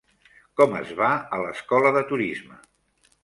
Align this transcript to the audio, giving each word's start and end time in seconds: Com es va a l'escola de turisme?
Com 0.59 0.71
es 0.77 0.93
va 1.01 1.09
a 1.37 1.39
l'escola 1.43 1.91
de 1.99 2.03
turisme? 2.13 2.59